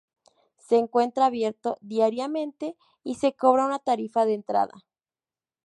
[0.57, 4.83] Se encuentra abierto diariamente y se cobra una tarifa de entrada.